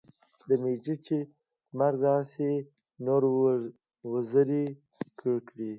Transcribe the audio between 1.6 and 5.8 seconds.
مرګ راسي نو، وزري وکړي.